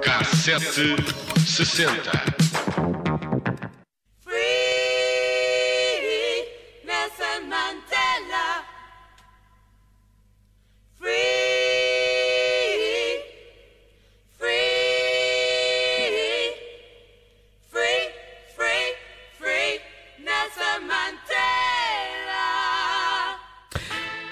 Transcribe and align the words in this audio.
Cassete 0.00 0.96
sessenta. 1.46 2.39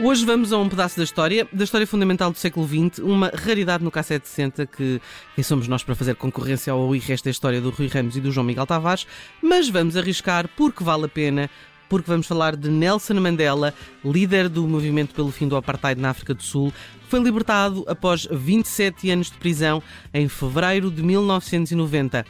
Hoje 0.00 0.24
vamos 0.24 0.52
a 0.52 0.58
um 0.58 0.68
pedaço 0.68 0.96
da 0.96 1.02
história, 1.02 1.48
da 1.52 1.64
história 1.64 1.84
fundamental 1.84 2.30
do 2.30 2.38
século 2.38 2.64
XX, 2.68 3.00
uma 3.00 3.32
raridade 3.34 3.82
no 3.82 3.90
K760 3.90 4.68
que 4.68 5.00
quem 5.34 5.42
somos 5.42 5.66
nós 5.66 5.82
para 5.82 5.96
fazer 5.96 6.14
concorrência 6.14 6.72
ao 6.72 6.94
e 6.94 7.00
resto 7.00 7.24
da 7.24 7.32
história 7.32 7.60
do 7.60 7.70
Rui 7.70 7.88
Ramos 7.88 8.16
e 8.16 8.20
do 8.20 8.30
João 8.30 8.46
Miguel 8.46 8.64
Tavares, 8.64 9.08
mas 9.42 9.68
vamos 9.68 9.96
arriscar 9.96 10.48
porque 10.56 10.84
vale 10.84 11.06
a 11.06 11.08
pena, 11.08 11.50
porque 11.88 12.08
vamos 12.08 12.28
falar 12.28 12.54
de 12.54 12.70
Nelson 12.70 13.14
Mandela, 13.14 13.74
líder 14.04 14.48
do 14.48 14.68
movimento 14.68 15.12
pelo 15.12 15.32
fim 15.32 15.48
do 15.48 15.56
apartheid 15.56 16.00
na 16.00 16.10
África 16.10 16.32
do 16.32 16.44
Sul, 16.44 16.72
que 17.02 17.10
foi 17.10 17.18
libertado 17.20 17.84
após 17.88 18.28
27 18.30 19.10
anos 19.10 19.32
de 19.32 19.36
prisão 19.38 19.82
em 20.14 20.28
fevereiro 20.28 20.92
de 20.92 21.02
1990 21.02 22.24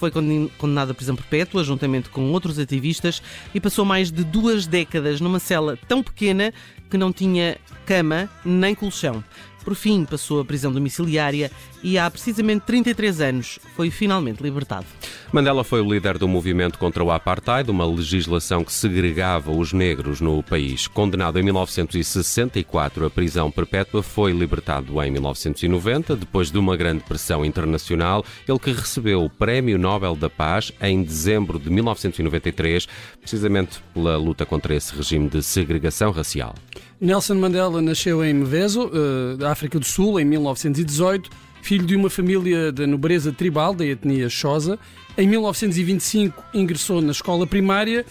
foi 0.00 0.10
condenado 0.10 0.92
à 0.92 0.94
prisão 0.94 1.14
perpétua, 1.14 1.62
juntamente 1.62 2.08
com 2.08 2.32
outros 2.32 2.58
ativistas, 2.58 3.22
e 3.54 3.60
passou 3.60 3.84
mais 3.84 4.10
de 4.10 4.24
duas 4.24 4.66
décadas 4.66 5.20
numa 5.20 5.38
cela 5.38 5.78
tão 5.86 6.02
pequena 6.02 6.54
que 6.90 6.98
não 6.98 7.12
tinha 7.12 7.56
cama 7.86 8.28
nem 8.44 8.74
colchão. 8.74 9.22
Por 9.64 9.74
fim, 9.74 10.04
passou 10.04 10.40
a 10.40 10.44
prisão 10.44 10.72
domiciliária 10.72 11.50
e 11.82 11.98
há 11.98 12.10
precisamente 12.10 12.62
33 12.62 13.20
anos 13.20 13.58
foi 13.76 13.90
finalmente 13.90 14.42
libertado. 14.42 14.86
Mandela 15.30 15.62
foi 15.62 15.80
o 15.80 15.92
líder 15.92 16.18
do 16.18 16.26
movimento 16.26 16.78
contra 16.78 17.04
o 17.04 17.10
apartheid, 17.10 17.70
uma 17.70 17.86
legislação 17.86 18.64
que 18.64 18.72
segregava 18.72 19.50
os 19.50 19.72
negros 19.72 20.20
no 20.20 20.42
país. 20.42 20.86
Condenado 20.88 21.38
em 21.38 21.42
1964 21.42 23.06
à 23.06 23.10
prisão 23.10 23.50
perpétua, 23.50 24.02
foi 24.02 24.32
libertado 24.32 25.00
em 25.02 25.10
1990, 25.10 26.16
depois 26.16 26.50
de 26.50 26.58
uma 26.58 26.76
grande 26.76 27.04
pressão 27.04 27.44
internacional, 27.44 28.24
ele 28.48 28.58
que 28.58 28.72
recebeu 28.72 29.24
o 29.24 29.30
Prémio 29.30 29.78
Nobel 29.78 30.16
da 30.16 30.30
Paz 30.30 30.72
em 30.80 31.02
dezembro 31.02 31.58
de 31.58 31.70
1993, 31.70 32.88
precisamente 33.20 33.80
pela 33.92 34.16
luta 34.16 34.46
contra 34.46 34.74
esse 34.74 34.94
regime 34.94 35.28
de 35.28 35.42
segregação 35.42 36.10
racial. 36.10 36.54
Nelson 37.00 37.34
Mandela 37.34 37.80
nasceu 37.80 38.24
em 38.24 38.34
Mvezo, 38.34 38.90
da 39.38 39.48
eh, 39.48 39.50
África 39.50 39.78
do 39.78 39.84
Sul, 39.86 40.20
em 40.20 40.24
1918, 40.24 41.30
filho 41.62 41.86
de 41.86 41.96
uma 41.96 42.10
família 42.10 42.72
da 42.72 42.86
nobreza 42.86 43.32
tribal 43.32 43.74
da 43.74 43.84
etnia 43.84 44.28
Xhosa. 44.28 44.78
Em 45.16 45.26
1925 45.26 46.42
ingressou 46.54 47.00
na 47.00 47.12
escola 47.12 47.46
primária 47.46 48.04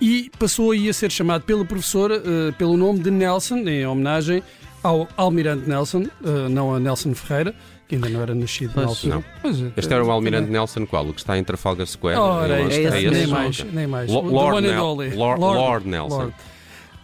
e 0.00 0.30
passou 0.38 0.72
aí 0.72 0.88
a 0.88 0.92
ser 0.92 1.10
chamado 1.10 1.42
pela 1.42 1.64
professora 1.64 2.18
uh, 2.18 2.52
pelo 2.54 2.76
nome 2.76 2.98
de 2.98 3.10
Nelson, 3.10 3.58
em 3.58 3.86
homenagem 3.86 4.42
ao 4.82 5.06
almirante 5.16 5.68
Nelson, 5.68 6.02
uh, 6.22 6.48
não 6.50 6.74
a 6.74 6.80
Nelson 6.80 7.14
Ferreira, 7.14 7.54
que 7.86 7.94
ainda 7.94 8.08
não 8.08 8.20
era 8.20 8.34
nascido 8.34 8.72
pois, 8.74 9.04
na 9.04 9.16
altura. 9.16 9.24
Mas, 9.42 9.60
este 9.76 9.94
era 9.94 10.04
o 10.04 10.10
almirante 10.10 10.50
Nelson 10.50 10.86
qual? 10.86 11.06
O 11.06 11.12
que 11.12 11.20
está 11.20 11.38
em 11.38 11.44
Trafalgar 11.44 11.86
Square? 11.86 12.18
Ora, 12.18 12.60
é, 12.60 12.62
é, 12.62 12.82
esse, 12.82 13.10
nem 13.10 13.26
mais, 13.28 13.64
nem 13.72 13.86
mais. 13.86 14.10
Lord, 14.10 14.30
Lord, 14.30 15.16
Lord, 15.16 15.40
Lord 15.40 15.88
Nelson. 15.88 16.32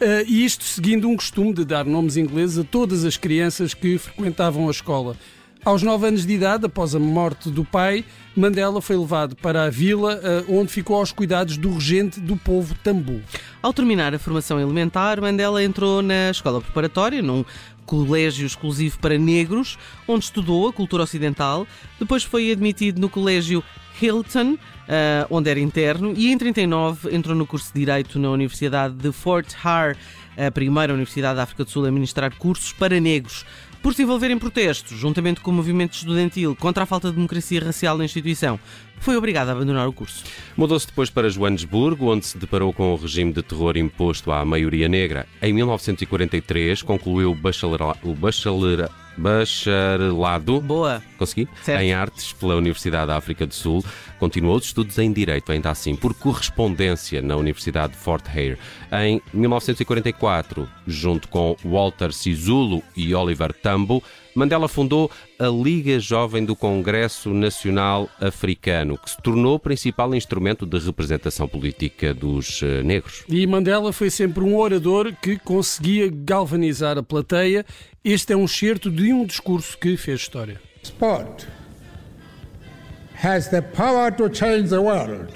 Uh, 0.01 0.23
e 0.29 0.45
isto 0.45 0.63
seguindo 0.63 1.09
um 1.09 1.17
costume 1.17 1.53
de 1.53 1.65
dar 1.65 1.85
nomes 1.85 2.17
ingleses 2.17 2.59
a 2.59 2.65
todas 2.65 3.05
as 3.05 3.17
crianças 3.17 3.75
que 3.75 3.99
frequentavam 3.99 4.69
a 4.69 4.71
escola. 4.71 5.17
Aos 5.65 5.83
nove 5.83 6.07
anos 6.07 6.25
de 6.25 6.33
idade, 6.33 6.67
após 6.67 6.95
a 6.95 7.01
morte 7.01 7.51
do 7.51 7.65
pai, 7.65 8.05
Mandela 8.35 8.81
foi 8.81 8.97
levado 8.97 9.35
para 9.35 9.65
a 9.65 9.71
vila, 9.71 10.21
uh, 10.49 10.57
onde 10.57 10.71
ficou 10.71 10.97
aos 10.97 11.11
cuidados 11.11 11.57
do 11.57 11.75
regente 11.75 12.21
do 12.21 12.37
povo 12.37 12.77
Tambu. 12.77 13.21
Ao 13.61 13.73
terminar 13.73 14.15
a 14.15 14.19
formação 14.21 14.61
elementar, 14.61 15.21
Mandela 15.21 15.63
entrou 15.63 16.01
na 16.01 16.31
escola 16.31 16.61
preparatória, 16.61 17.21
num 17.21 17.45
colégio 17.89 18.47
exclusivo 18.47 18.99
para 18.99 19.17
negros, 19.17 19.79
onde 20.07 20.27
estudou 20.27 20.69
a 20.69 20.73
cultura 20.73 21.05
ocidental. 21.05 21.67
Depois 21.99 22.23
foi 22.23 22.53
admitido 22.53 23.01
no 23.01 23.09
colégio 23.09 23.65
Hilton, 24.01 24.53
uh, 24.53 24.59
onde 25.31 25.49
era 25.49 25.59
interno, 25.59 26.13
e 26.15 26.31
em 26.31 26.37
39 26.37 27.17
entrou 27.17 27.35
no 27.35 27.47
curso 27.47 27.73
de 27.73 27.81
Direito 27.81 28.19
na 28.19 28.31
Universidade 28.31 28.95
de 28.95 29.11
Fort 29.11 29.55
Hare, 29.65 29.97
a 30.37 30.51
primeira 30.51 30.93
universidade 30.93 31.37
da 31.37 31.43
África 31.43 31.65
do 31.65 31.71
Sul 31.71 31.87
a 31.87 31.91
ministrar 31.91 32.33
cursos 32.37 32.75
para 32.75 33.01
negros. 33.01 33.45
Por 33.83 33.95
se 33.95 34.03
envolver 34.03 34.31
em 34.31 34.39
protestos, 34.39 34.99
juntamente 34.99 35.41
com 35.41 35.51
o 35.51 35.55
movimento 35.55 35.95
estudantil 35.95 36.57
contra 36.57 36.83
a 36.83 36.87
falta 36.87 37.09
de 37.09 37.15
democracia 37.15 37.65
racial 37.65 37.97
na 37.97 38.05
instituição, 38.05 38.59
foi 39.01 39.17
obrigado 39.17 39.49
a 39.49 39.53
abandonar 39.53 39.89
o 39.89 39.93
curso. 39.93 40.25
Mudou-se 40.57 40.87
depois 40.87 41.11
para 41.11 41.31
Joanesburgo, 41.31 42.13
onde 42.13 42.27
se 42.27 42.37
deparou 42.37 42.73
com 42.73 42.93
o 42.93 42.97
regime 42.97 43.33
de 43.33 43.43
terror 43.43 43.77
imposto 43.77 44.33
à 44.33 44.45
maioria 44.45 44.89
negra. 44.89 45.27
Em 45.41 45.53
1943, 45.53 46.83
concluiu 46.83 47.31
o 47.31 47.35
bacharelado 47.35 47.99
bacharelado. 49.19 50.61
Boa. 50.61 51.03
Consegui? 51.19 51.49
Certo. 51.63 51.81
Em 51.81 51.93
Artes 51.93 52.33
pela 52.33 52.57
Universidade 52.57 53.09
da 53.09 53.17
África 53.17 53.47
do 53.47 53.55
Sul. 53.55 53.85
Continuou 54.19 54.57
os 54.57 54.65
estudos 54.65 54.99
em 54.99 55.13
Direito, 55.13 55.53
ainda 55.53 55.71
assim, 55.71 55.95
por 55.95 56.15
correspondência 56.15 57.21
na 57.21 57.37
Universidade 57.37 57.93
de 57.93 57.99
Fort 57.99 58.27
Hare. 58.29 58.59
Em 58.93 59.21
1944, 59.33 60.69
junto 60.87 61.29
com 61.29 61.57
Walter 61.65 62.13
Sisulu 62.13 62.83
e 62.97 63.15
Oliver 63.15 63.53
Tambo, 63.53 64.03
Mandela 64.35 64.69
fundou 64.69 65.11
a 65.39 65.47
Liga 65.47 65.99
Jovem 65.99 66.45
do 66.45 66.55
Congresso 66.55 67.33
Nacional 67.33 68.09
Africano, 68.21 68.99
que 68.99 69.11
se 69.11 69.17
tornou 69.23 69.57
o 69.57 69.59
principal 69.59 70.15
instrumento 70.15 70.67
de 70.67 70.79
representação 70.79 71.49
política 71.49 72.15
dos 72.15 72.63
eh, 72.63 72.83
negros. 72.83 73.25
E 73.29 73.47
Mandela 73.47 73.93
foi 73.93 74.11
sempre 74.11 74.45
um 74.45 74.57
orador 74.57 75.13
que 75.21 75.39
conseguia 75.39 76.11
galvanizar 76.13 76.99
a 76.99 77.03
plateia. 77.03 77.65
Este 78.05 78.33
é 78.33 78.37
um 78.37 78.45
excerto 78.45 78.91
de 78.91 79.13
um 79.13 79.25
discurso 79.25 79.77
que 79.79 79.97
fez 79.97 80.21
história. 80.21 80.61
Sport 80.83 81.47
has 83.23 83.49
the 83.49 83.61
power 83.61 84.13
to 84.13 84.33
change 84.33 84.71
the 84.71 84.81
world. 84.81 85.33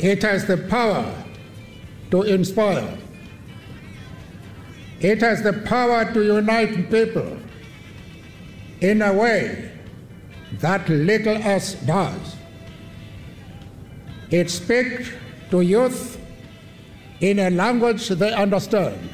It 0.00 0.24
has 0.24 0.44
the 0.46 0.56
power 0.56 1.04
to 2.10 2.22
inspire. 2.22 2.98
It 5.00 5.22
has 5.22 5.42
the 5.42 5.52
power 5.52 6.04
to 6.12 6.22
unite 6.22 6.90
people. 6.90 7.36
In 8.80 9.02
a 9.02 9.12
way 9.12 9.70
that 10.60 10.88
little 10.88 11.36
else 11.36 11.74
does. 11.74 12.36
It 14.30 14.50
speaks 14.50 15.10
to 15.50 15.60
youth 15.60 16.18
in 17.20 17.38
a 17.38 17.50
language 17.50 18.08
they 18.08 18.32
understand. 18.32 19.10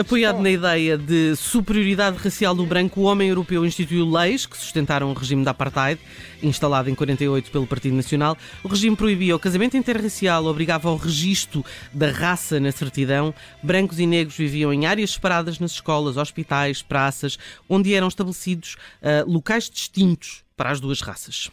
Apoiado 0.00 0.40
na 0.40 0.48
ideia 0.48 0.96
de 0.96 1.34
superioridade 1.34 2.18
racial 2.18 2.54
do 2.54 2.64
branco, 2.64 3.00
o 3.00 3.02
homem 3.02 3.30
europeu 3.30 3.66
instituiu 3.66 4.08
leis 4.08 4.46
que 4.46 4.56
sustentaram 4.56 5.10
o 5.10 5.12
regime 5.12 5.44
da 5.44 5.50
apartheid, 5.50 6.00
instalado 6.40 6.88
em 6.88 6.94
48 6.94 7.50
pelo 7.50 7.66
Partido 7.66 7.96
Nacional. 7.96 8.38
O 8.62 8.68
regime 8.68 8.94
proibia 8.94 9.34
o 9.34 9.40
casamento 9.40 9.76
interracial, 9.76 10.44
obrigava 10.46 10.88
ao 10.88 10.96
registro 10.96 11.64
da 11.92 12.12
raça 12.12 12.60
na 12.60 12.70
certidão. 12.70 13.34
Brancos 13.60 13.98
e 13.98 14.06
negros 14.06 14.36
viviam 14.36 14.72
em 14.72 14.86
áreas 14.86 15.10
separadas 15.10 15.58
nas 15.58 15.72
escolas, 15.72 16.16
hospitais, 16.16 16.80
praças, 16.80 17.36
onde 17.68 17.92
eram 17.92 18.06
estabelecidos 18.06 18.76
uh, 19.02 19.28
locais 19.28 19.68
distintos 19.68 20.44
para 20.56 20.70
as 20.70 20.78
duas 20.78 21.00
raças. 21.00 21.50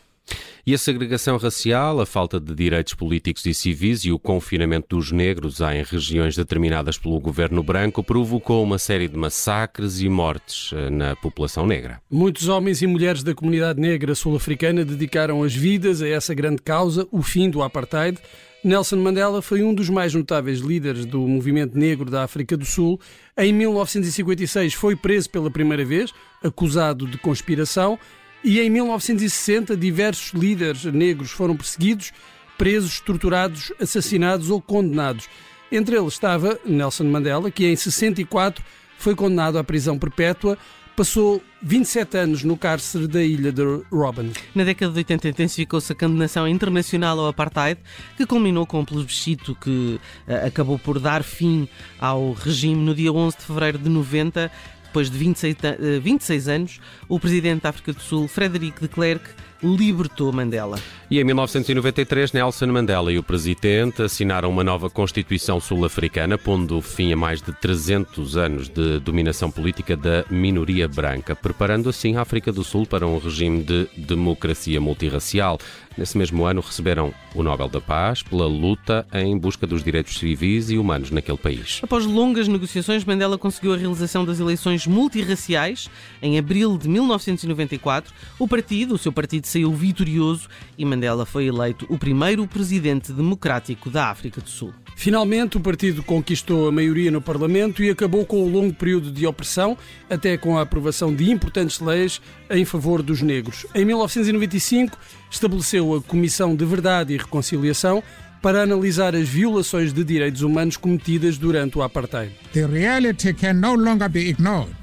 E 0.68 0.74
a 0.74 0.78
segregação 0.80 1.38
racial, 1.38 2.02
a 2.02 2.08
falta 2.08 2.40
de 2.40 2.56
direitos 2.56 2.96
políticos 2.96 3.46
e 3.46 3.54
civis 3.54 4.04
e 4.04 4.12
o 4.12 4.18
confinamento 4.18 4.96
dos 4.96 5.12
negros 5.12 5.62
em 5.62 5.84
regiões 5.84 6.36
determinadas 6.36 6.98
pelo 6.98 7.20
governo 7.20 7.62
branco 7.62 8.04
provocou 8.04 8.64
uma 8.64 8.80
série 8.80 9.08
de 9.08 9.16
massacres 9.16 10.02
e 10.02 10.10
mortes 10.10 10.72
eh, 10.74 10.90
na 10.90 11.16
população 11.16 11.68
negra. 11.68 12.02
Muitos 12.10 12.48
homens 12.48 12.82
e 12.82 12.88
mulheres 12.88 13.22
da 13.22 13.36
comunidade 13.36 13.80
negra 13.80 14.16
sul-africana 14.16 14.84
dedicaram 14.84 15.44
as 15.44 15.54
vidas 15.54 16.02
a 16.02 16.08
essa 16.08 16.34
grande 16.34 16.64
causa, 16.64 17.08
o 17.12 17.22
fim 17.22 17.48
do 17.48 17.62
apartheid. 17.62 18.20
Nelson 18.64 18.96
Mandela 18.96 19.44
foi 19.44 19.62
um 19.62 19.76
dos 19.76 19.90
mais 19.90 20.16
notáveis 20.16 20.58
líderes 20.58 21.06
do 21.06 21.20
movimento 21.20 21.78
negro 21.78 22.10
da 22.10 22.24
África 22.24 22.58
do 22.58 22.66
Sul. 22.66 23.00
Em 23.38 23.54
1956 23.54 24.74
foi 24.74 24.96
preso 24.96 25.30
pela 25.30 25.52
primeira 25.52 25.86
vez, 25.86 26.12
acusado 26.44 27.06
de 27.06 27.20
conspiração. 27.20 28.00
E 28.48 28.60
em 28.60 28.70
1960, 28.70 29.76
diversos 29.76 30.32
líderes 30.40 30.86
negros 30.86 31.32
foram 31.32 31.58
perseguidos, 31.58 32.14
presos, 32.56 33.00
torturados, 33.00 33.74
assassinados 33.82 34.52
ou 34.52 34.62
condenados. 34.62 35.28
Entre 35.72 35.98
eles 35.98 36.14
estava 36.14 36.60
Nelson 36.64 37.06
Mandela, 37.06 37.50
que 37.50 37.66
em 37.66 37.76
64 37.76 38.64
foi 39.00 39.16
condenado 39.16 39.58
à 39.58 39.64
prisão 39.64 39.98
perpétua 39.98 40.60
passou 40.96 41.44
27 41.62 42.18
anos 42.18 42.44
no 42.44 42.56
cárcere 42.56 43.08
da 43.08 43.22
ilha 43.22 43.52
de 43.52 43.62
Robben. 43.92 44.32
Na 44.54 44.64
década 44.64 44.94
de 44.94 45.00
80 45.00 45.28
intensificou-se 45.28 45.92
a 45.92 45.96
condenação 45.96 46.48
internacional 46.48 47.20
ao 47.20 47.28
apartheid, 47.28 47.80
que 48.16 48.26
culminou 48.26 48.66
com 48.66 48.80
um 48.80 48.86
plebiscito 48.86 49.54
que 49.56 50.00
uh, 50.28 50.46
acabou 50.48 50.80
por 50.80 51.00
dar 51.00 51.22
fim 51.22 51.68
ao 52.00 52.32
regime 52.32 52.82
no 52.82 52.96
dia 52.96 53.12
11 53.12 53.38
de 53.38 53.44
fevereiro 53.44 53.78
de 53.78 53.90
90. 53.90 54.50
Depois 54.96 55.10
de 55.10 55.18
26, 55.18 55.56
uh, 55.56 56.02
26 56.02 56.48
anos, 56.48 56.80
o 57.10 57.20
presidente 57.20 57.64
da 57.64 57.68
África 57.68 57.92
do 57.92 58.00
Sul, 58.00 58.30
Frederic 58.30 58.80
de 58.80 58.88
Klerk, 58.88 59.26
libertou 59.66 60.32
Mandela. 60.32 60.80
E 61.10 61.20
em 61.20 61.24
1993, 61.24 62.34
Nelson 62.34 62.68
Mandela 62.68 63.12
e 63.12 63.18
o 63.18 63.24
presidente 63.24 64.02
assinaram 64.02 64.50
uma 64.50 64.64
nova 64.64 64.90
Constituição 64.90 65.60
sul-africana, 65.60 66.38
pondo 66.38 66.82
fim 66.82 67.14
a 67.14 67.16
mais 67.16 67.42
de 67.42 67.54
300 67.54 68.38
anos 68.38 68.70
de 68.70 69.00
dominação 69.00 69.52
política 69.52 69.96
da 69.96 70.26
minoria 70.30 70.88
branca, 70.88 71.36
preparando 71.36 71.90
assim 71.90 72.16
a 72.16 72.22
África 72.22 72.52
do 72.52 72.64
Sul 72.64 72.86
para 72.88 73.06
um 73.06 73.20
regime 73.20 73.64
de 73.64 73.88
democracia 73.96 74.82
multirracial. 74.82 75.60
Nesse 75.98 76.18
mesmo 76.18 76.44
ano 76.44 76.60
receberam 76.60 77.14
o 77.34 77.42
Nobel 77.42 77.70
da 77.70 77.80
Paz 77.80 78.22
pela 78.22 78.46
luta 78.46 79.08
em 79.14 79.38
busca 79.38 79.66
dos 79.66 79.82
direitos 79.82 80.18
civis 80.18 80.70
e 80.70 80.78
humanos 80.78 81.10
naquele 81.10 81.38
país. 81.38 81.80
Após 81.82 82.06
longas 82.06 82.50
negociações, 82.50 83.06
Mandela 83.06 83.38
conseguiu 83.38 83.74
a 83.74 83.78
realização 83.78 84.26
das 84.26 84.40
eleições 84.40 84.86
multirraciais 84.86 85.90
em 86.22 86.38
abril 86.38 86.78
de 86.78 86.90
1994. 86.90 88.14
O 88.38 88.46
partido, 88.46 88.96
o 88.96 88.98
seu 88.98 89.14
partido, 89.14 89.48
saiu 89.56 89.72
vitorioso 89.72 90.50
e 90.78 90.84
Mandela 90.84 91.26
foi 91.26 91.48
eleito 91.48 91.86
o 91.90 91.98
primeiro 91.98 92.46
presidente 92.46 93.14
democrático 93.14 93.90
da 93.90 94.10
África 94.10 94.42
do 94.42 94.50
Sul. 94.50 94.74
Finalmente, 94.98 95.56
o 95.56 95.62
partido 95.62 96.04
conquistou 96.04 96.68
a 96.68 96.72
maioria 96.72 97.10
no 97.10 97.22
Parlamento 97.22 97.82
e 97.82 97.90
acabou 97.90 98.26
com 98.26 98.44
o 98.44 98.50
longo 98.50 98.74
período 98.74 99.12
de 99.12 99.26
opressão, 99.26 99.78
até 100.10 100.38
com 100.38 100.58
a 100.58 100.62
aprovação 100.62 101.14
de 101.16 101.32
importantes 101.32 101.80
leis 101.80 102.22
em 102.50 102.66
favor 102.66 103.02
dos 103.02 103.22
negros. 103.22 103.66
Em 103.74 103.86
1995, 103.86 104.98
estabeleceu 105.32 105.96
a 105.96 106.02
Comissão 106.02 106.54
de 106.54 106.66
Verdade 106.66 107.14
e 107.14 107.18
Reconciliação 107.18 108.04
para 108.42 108.64
analisar 108.64 109.16
as 109.16 109.28
violações 109.28 109.94
de 109.94 110.04
direitos 110.04 110.42
humanos 110.42 110.76
cometidas 110.76 111.38
durante 111.38 111.78
o 111.78 111.82
apartheid. 111.82 112.34
The 112.52 112.66
reality 112.66 113.34
can 113.34 113.54
no 113.54 113.74
longer 113.76 114.10
be 114.10 114.30
ignored 114.30 114.76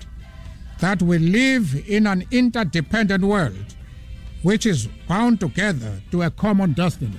that 0.78 1.04
we 1.04 1.18
live 1.18 1.84
in 1.86 2.06
an 2.06 2.22
interdependent 2.30 3.22
world 3.22 3.81
which 4.42 4.68
is 4.68 4.88
bound 5.08 5.38
together 5.38 6.02
to 6.10 6.22
a 6.22 6.30
common 6.30 6.72
destiny. 6.72 7.18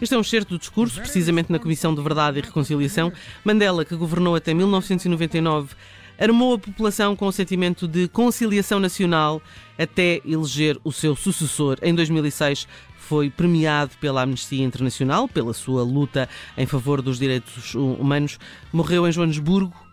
Este 0.00 0.14
é 0.14 0.18
um 0.18 0.20
excerto 0.20 0.54
do 0.54 0.58
discurso, 0.58 1.00
precisamente 1.00 1.50
na 1.50 1.58
Comissão 1.58 1.94
de 1.94 2.02
Verdade 2.02 2.38
e 2.38 2.42
Reconciliação. 2.42 3.12
Mandela, 3.44 3.84
que 3.84 3.96
governou 3.96 4.34
até 4.34 4.52
1999, 4.52 5.74
armou 6.18 6.54
a 6.54 6.58
população 6.58 7.16
com 7.16 7.26
o 7.26 7.32
sentimento 7.32 7.88
de 7.88 8.08
conciliação 8.08 8.78
nacional 8.78 9.40
até 9.78 10.20
eleger 10.24 10.78
o 10.84 10.92
seu 10.92 11.16
sucessor. 11.16 11.78
Em 11.80 11.94
2006, 11.94 12.66
foi 12.96 13.30
premiado 13.30 13.92
pela 14.00 14.22
Amnistia 14.22 14.64
Internacional 14.64 15.28
pela 15.28 15.52
sua 15.52 15.82
luta 15.82 16.28
em 16.56 16.66
favor 16.66 17.00
dos 17.02 17.18
direitos 17.18 17.74
humanos. 17.74 18.38
Morreu 18.72 19.06
em 19.06 19.12
Joanesburgo 19.12 19.83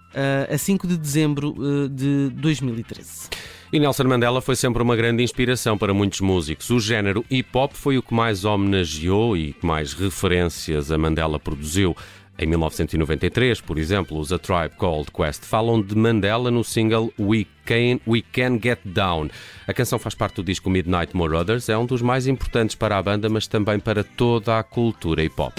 a 0.54 0.58
5 0.58 0.88
de 0.88 0.98
dezembro 0.98 1.56
eh, 1.58 1.88
de 1.90 2.30
2013. 2.36 3.30
E 3.74 3.80
Nelson 3.80 4.04
Mandela 4.04 4.42
foi 4.42 4.56
sempre 4.56 4.84
uma 4.84 4.96
grande 4.98 5.24
inspiração 5.24 5.78
para 5.78 5.94
muitos 5.94 6.20
músicos. 6.20 6.70
O 6.70 6.80
género 6.80 7.24
hip 7.30 7.50
hop 7.54 7.72
foi 7.74 7.98
o 7.98 8.04
que 8.04 8.14
mais 8.14 8.44
homenageou 8.44 9.38
e 9.38 9.54
que 9.54 9.66
mais 9.66 9.94
referências 9.94 10.92
a 10.92 10.98
Mandela 10.98 11.40
produziu. 11.40 11.96
Em 12.38 12.48
1993, 12.48 13.62
por 13.62 13.78
exemplo, 13.78 14.18
os 14.18 14.34
A 14.34 14.40
Tribe 14.40 14.76
Called 14.78 15.12
Quest 15.12 15.44
falam 15.46 15.82
de 15.82 15.96
Mandela 15.96 16.50
no 16.50 16.64
single 16.64 17.14
We 17.20 17.46
Can, 17.66 18.00
We 18.08 18.24
Can 18.34 18.60
Get 18.62 18.80
Down. 18.84 19.30
A 19.68 19.74
canção 19.74 20.00
faz 20.00 20.16
parte 20.16 20.38
do 20.38 20.44
disco 20.44 20.70
Midnight 20.70 21.16
More 21.16 21.36
Others, 21.36 21.70
é 21.70 21.78
um 21.78 21.86
dos 21.86 22.02
mais 22.02 22.28
importantes 22.28 22.76
para 22.76 22.98
a 22.98 23.04
banda, 23.04 23.30
mas 23.30 23.46
também 23.48 23.80
para 23.80 24.04
toda 24.04 24.58
a 24.58 24.64
cultura 24.64 25.24
hip 25.24 25.40
hop. 25.40 25.54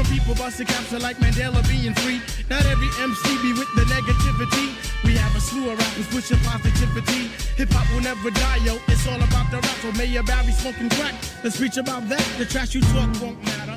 For 0.00 0.04
people 0.14 0.34
busting 0.34 0.66
caps 0.66 0.92
like 0.92 1.18
Mandela 1.18 1.60
being 1.68 1.92
free. 1.94 2.20
Not 2.48 2.64
every 2.64 2.88
MC 3.04 3.28
be 3.42 3.52
with 3.52 3.68
the 3.76 3.84
negativity. 3.92 4.72
We 5.04 5.14
have 5.16 5.36
a 5.36 5.40
slew 5.40 5.70
of 5.70 5.78
rappers 5.78 6.06
pushing 6.08 6.38
positivity. 6.38 7.28
Hip 7.56 7.70
hop 7.72 7.86
will 7.92 8.00
never 8.00 8.30
die, 8.30 8.60
yo. 8.64 8.78
It's 8.88 9.06
all 9.06 9.20
about 9.20 9.50
the 9.50 9.58
rap. 9.58 9.76
So 9.82 9.92
Mayor 9.92 10.22
Barry 10.22 10.52
smoking 10.52 10.88
crack. 10.90 11.14
Let's 11.44 11.58
preach 11.58 11.76
about 11.76 12.08
that. 12.08 12.24
The 12.38 12.46
trash 12.46 12.74
you 12.74 12.80
talk 12.80 13.10
won't 13.20 13.44
matter. 13.44 13.76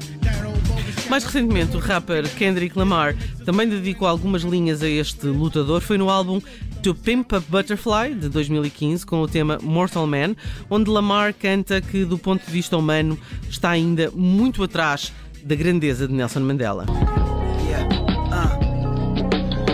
Mais 1.09 1.23
recentemente, 1.23 1.75
o 1.75 1.79
rapper 1.79 2.27
Kendrick 2.37 2.77
Lamar 2.77 3.15
também 3.45 3.67
dedicou 3.67 4.07
algumas 4.07 4.43
linhas 4.43 4.81
a 4.81 4.89
este 4.89 5.27
lutador. 5.27 5.81
Foi 5.81 5.97
no 5.97 6.09
álbum 6.09 6.41
To 6.83 6.93
Pimp 6.93 7.31
a 7.31 7.39
Butterfly, 7.39 8.13
de 8.13 8.27
2015, 8.27 9.05
com 9.05 9.21
o 9.21 9.27
tema 9.27 9.57
Mortal 9.61 10.05
Man, 10.05 10.35
onde 10.69 10.89
Lamar 10.89 11.33
canta 11.33 11.79
que, 11.79 12.03
do 12.03 12.17
ponto 12.17 12.45
de 12.45 12.51
vista 12.51 12.77
humano, 12.77 13.17
está 13.49 13.69
ainda 13.69 14.11
muito 14.11 14.61
atrás 14.61 15.13
da 15.45 15.55
grandeza 15.55 16.07
de 16.07 16.13
Nelson 16.13 16.41
Mandela. 16.41 16.85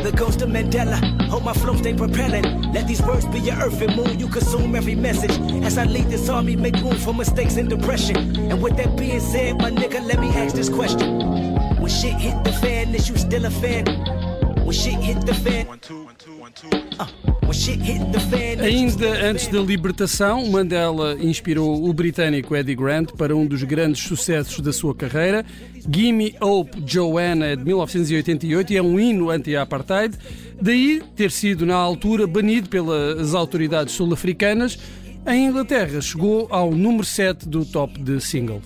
the 0.04 0.12
ghost 0.16 0.42
of 0.42 0.50
Mandela. 0.50 1.00
Hope 1.30 1.44
my 1.44 1.54
flow 1.54 1.76
stay 1.76 1.94
propelling. 1.94 2.72
Let 2.74 2.88
these 2.88 3.02
words 3.02 3.26
be 3.26 3.40
your 3.40 3.56
earth 3.58 3.82
and 3.82 3.96
moon. 3.96 4.20
You 4.20 4.28
consume 4.28 4.76
every 4.76 4.96
message. 4.96 5.32
As 5.64 5.78
I 5.78 5.86
lead 5.86 6.10
this 6.10 6.30
army, 6.30 6.56
make 6.56 6.76
room 6.76 6.96
for 6.96 7.14
mistakes 7.14 7.58
and 7.58 7.70
depression. 7.70 8.18
And 8.52 8.62
with 8.62 8.78
that 8.78 8.96
being 8.98 9.20
said, 9.20 9.58
my 9.60 9.72
nigga, 9.72 10.06
let 10.06 10.20
me 10.20 10.30
ask 10.30 10.56
this 10.56 10.70
question. 10.70 11.20
When 11.80 11.90
shit 11.92 12.14
hit 12.14 12.44
the 12.44 12.54
fan, 12.54 12.96
is 12.96 13.10
you 13.10 13.18
still 13.18 13.46
a 13.46 13.52
fan? 13.52 13.86
When 14.64 14.74
shit 14.74 14.96
hit 14.96 15.26
the 15.26 15.34
fan. 15.34 15.68
One, 15.68 15.80
two, 15.80 16.04
one, 16.06 16.16
two, 16.16 16.38
one, 16.38 16.54
two. 16.54 16.89
Ainda 18.62 19.26
antes 19.26 19.48
da 19.48 19.60
libertação, 19.60 20.46
Mandela 20.48 21.18
inspirou 21.20 21.90
o 21.90 21.94
britânico 21.94 22.56
Eddie 22.56 22.76
Grant 22.76 23.12
para 23.18 23.36
um 23.36 23.46
dos 23.46 23.64
grandes 23.64 24.04
sucessos 24.04 24.60
da 24.60 24.72
sua 24.72 24.94
carreira. 24.94 25.46
Gimme 25.90 26.36
Hope 26.40 26.84
Joanna 26.86 27.48
é 27.48 27.56
de 27.56 27.64
1988 27.64 28.74
e 28.74 28.78
é 28.78 28.82
um 28.82 29.00
hino 29.00 29.30
anti-apartheid. 29.30 30.16
Daí 30.62 31.02
ter 31.16 31.32
sido, 31.32 31.66
na 31.66 31.76
altura, 31.76 32.28
banido 32.28 32.70
pelas 32.70 33.34
autoridades 33.34 33.96
sul-africanas. 33.96 34.78
Em 35.28 35.48
Inglaterra, 35.48 36.02
chegou 36.02 36.48
ao 36.50 36.72
número 36.72 37.04
7 37.04 37.48
do 37.48 37.66
top 37.66 38.00
de 38.02 38.22
single. 38.22 38.62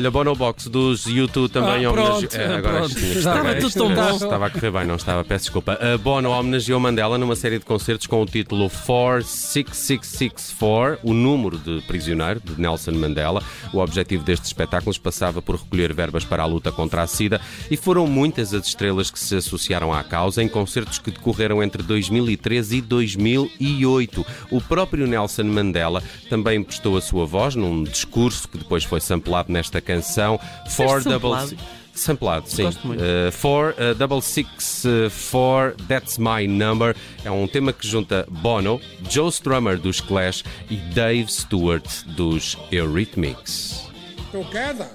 Olha, 0.00 0.10
Bonobox 0.10 0.66
dos 0.68 1.04
YouTube 1.04 1.50
também 1.50 1.84
ah, 1.84 1.92
pronto, 1.92 2.34
É, 2.34 2.54
agora 2.54 2.78
pronto. 2.78 2.98
Estava 2.98 3.54
tudo 3.56 3.74
tão 3.74 3.94
bom. 3.94 4.16
Estava 4.16 4.46
a 4.46 4.50
correr 4.50 4.70
bem, 4.70 4.86
não 4.86 4.96
estava, 4.96 5.22
peço 5.22 5.44
desculpa. 5.44 5.74
A 5.74 5.98
Bono 5.98 6.30
homenageou 6.30 6.80
Mandela 6.80 7.18
numa 7.18 7.36
série 7.36 7.58
de 7.58 7.66
concertos 7.66 8.06
com 8.06 8.22
o 8.22 8.26
título 8.26 8.70
46664, 8.70 11.00
o 11.02 11.12
número 11.12 11.58
de 11.58 11.82
prisioneiro 11.82 12.40
de 12.40 12.58
Nelson 12.58 12.92
Mandela. 12.92 13.42
O 13.74 13.78
objetivo 13.78 14.24
destes 14.24 14.48
espetáculos 14.48 14.96
passava 14.96 15.42
por 15.42 15.56
recolher 15.56 15.92
verbas 15.92 16.24
para 16.24 16.44
a 16.44 16.46
luta 16.46 16.72
contra 16.72 17.02
a 17.02 17.06
SIDA 17.06 17.38
e 17.70 17.76
foram 17.76 18.06
muitas 18.06 18.54
as 18.54 18.66
estrelas 18.66 19.10
que 19.10 19.18
se 19.18 19.36
associaram 19.36 19.92
à 19.92 20.02
causa 20.02 20.42
em 20.42 20.48
concertos 20.48 20.98
que 20.98 21.10
decorreram 21.10 21.62
entre 21.62 21.82
2013 21.82 22.78
e 22.78 22.80
2008. 22.80 24.24
O 24.50 24.62
próprio 24.62 25.06
Nelson 25.06 25.44
Mandela 25.44 26.02
também 26.30 26.62
prestou 26.62 26.96
a 26.96 27.02
sua 27.02 27.26
voz 27.26 27.54
num 27.54 27.84
discurso 27.84 28.48
que 28.48 28.56
depois 28.56 28.82
foi 28.82 29.00
samplado 29.00 29.52
nesta 29.52 29.70
esta 29.70 29.80
canção. 29.90 30.40
For 30.68 31.02
Double 31.02 31.32
Samplado, 31.94 32.48
sim. 32.48 32.66
Uh, 32.66 33.30
for 33.32 33.74
uh, 33.78 33.94
Double 33.94 34.20
Six 34.20 34.84
uh, 34.84 35.10
Four, 35.10 35.74
That's 35.88 36.18
My 36.18 36.46
Number. 36.46 36.94
É 37.24 37.30
um 37.30 37.46
tema 37.46 37.72
que 37.72 37.86
junta 37.86 38.26
Bono, 38.28 38.80
Joe 39.08 39.28
Strummer 39.28 39.78
dos 39.78 40.00
Clash 40.00 40.44
e 40.70 40.76
Dave 40.94 41.30
Stewart 41.30 41.84
dos 42.16 42.56
Eurythmics. 42.70 43.88
Together, 44.32 44.88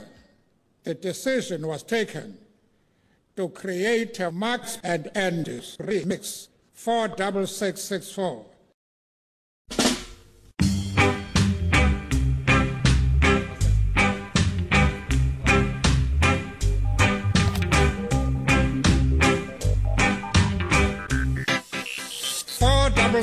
the 0.84 0.94
decision 0.96 1.68
was 1.68 1.84
taken 1.84 2.38
to 3.36 3.50
create 3.50 4.20
a 4.20 4.32
Max 4.32 4.80
and 4.84 5.12
Andy's 5.14 5.76
remix 5.78 6.48
for 6.74 7.08
Double 7.10 7.46
Six 7.46 7.82
Six 7.82 8.12
Four. 8.12 8.46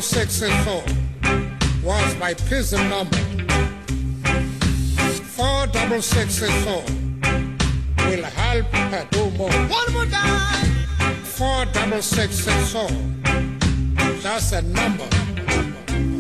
Double 0.03 0.15
six 0.15 0.43
and 0.43 0.65
four 0.65 0.83
was 1.85 2.17
my 2.19 2.35
prison 2.35 2.89
number. 2.91 3.17
Four 5.37 5.69
double 5.69 6.03
six 6.03 6.43
and 6.43 6.65
four 6.65 6.83
will 8.09 8.25
help 8.25 8.67
her 8.67 9.07
do 9.13 9.31
more. 9.39 9.53
One 9.53 9.93
more 9.93 10.07
time. 10.07 10.67
Four 11.23 11.67
double 11.67 12.03
six 12.03 12.35
six 12.35 12.73
four. 12.73 12.91
That's 14.25 14.51
a 14.51 14.63
number. 14.63 15.07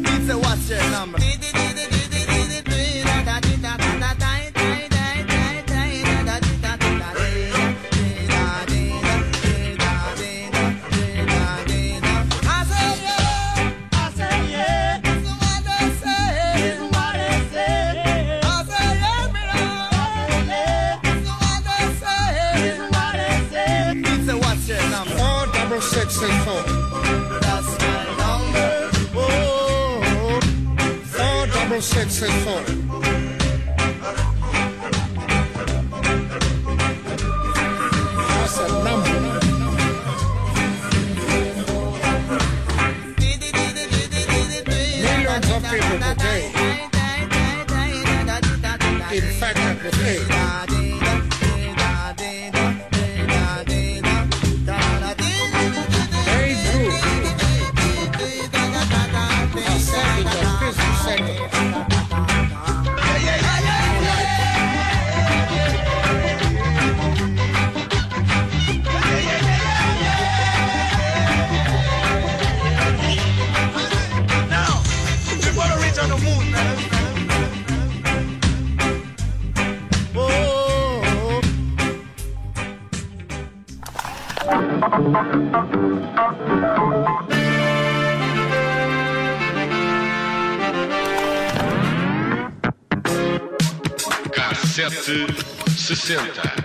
Pizza, 0.04 0.38
what's 0.38 0.70
your 0.70 0.90
number? 0.92 1.18
Cassete 94.34 95.26
60. 95.78 96.61